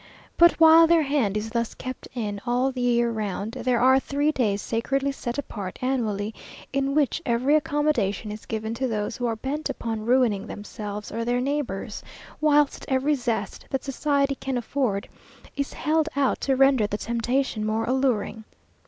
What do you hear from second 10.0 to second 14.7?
ruining themselves or their neighbours; whilst every zest that society can